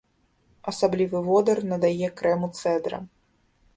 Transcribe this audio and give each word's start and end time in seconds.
Асаблівы 0.71 1.21
водар 1.29 1.57
надае 1.73 2.07
крэму 2.23 2.47
цэдра. 2.61 2.97